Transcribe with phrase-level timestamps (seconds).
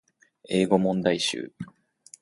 [0.49, 1.53] 英語問題集